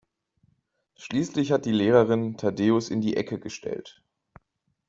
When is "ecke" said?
3.17-3.39